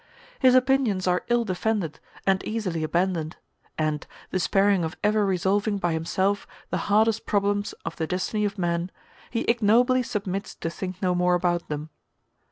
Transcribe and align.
His 0.39 0.55
opinions 0.55 1.05
are 1.05 1.21
ill 1.29 1.45
defended 1.45 1.99
and 2.25 2.43
easily 2.43 2.83
abandoned: 2.83 3.37
and, 3.77 4.07
despairing 4.31 4.83
of 4.83 4.97
ever 5.03 5.23
resolving 5.27 5.77
by 5.77 5.93
himself 5.93 6.47
the 6.71 6.77
hardest 6.89 7.27
problems 7.27 7.73
of 7.85 7.97
the 7.97 8.07
destiny 8.07 8.43
of 8.43 8.57
man, 8.57 8.89
he 9.29 9.41
ignobly 9.47 10.01
submits 10.01 10.55
to 10.55 10.71
think 10.71 11.03
no 11.03 11.13
more 11.13 11.35
about 11.35 11.67
them. 11.69 11.91